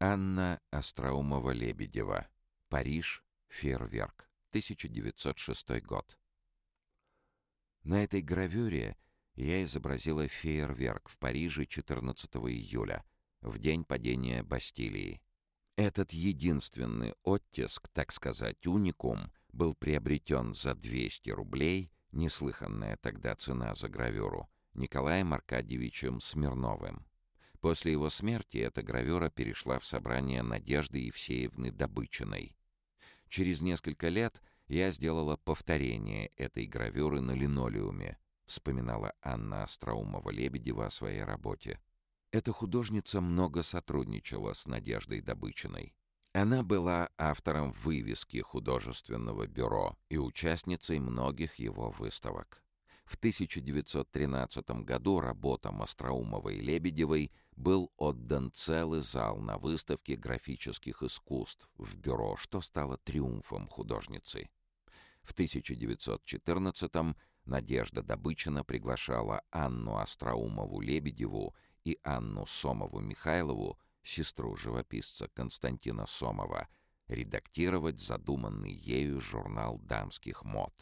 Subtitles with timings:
[0.00, 2.28] Анна Остроумова-Лебедева.
[2.68, 3.24] Париж.
[3.48, 4.30] Фейерверк.
[4.50, 6.16] 1906 год.
[7.82, 8.96] На этой гравюре
[9.34, 13.04] я изобразила фейерверк в Париже 14 июля,
[13.40, 15.20] в день падения Бастилии.
[15.74, 23.88] Этот единственный оттиск, так сказать, уникум, был приобретен за 200 рублей, неслыханная тогда цена за
[23.88, 27.07] гравюру, Николаем Аркадьевичем Смирновым.
[27.60, 32.56] После его смерти эта гравюра перешла в собрание Надежды Евсеевны Добычиной.
[33.28, 41.22] Через несколько лет я сделала повторение этой гравюры на линолеуме, вспоминала Анна Остроумова-Лебедева о своей
[41.22, 41.80] работе.
[42.30, 45.94] Эта художница много сотрудничала с Надеждой Добычиной.
[46.34, 52.62] Она была автором вывески художественного бюро и участницей многих его выставок.
[53.08, 61.70] В 1913 году работам Остроумовой и Лебедевой был отдан целый зал на выставке графических искусств
[61.78, 64.50] в бюро, что стало триумфом художницы.
[65.22, 76.68] В 1914 Надежда Добычина приглашала Анну Остроумову-Лебедеву и Анну Сомову-Михайлову, сестру живописца Константина Сомова,
[77.06, 80.74] редактировать задуманный ею журнал дамских мод.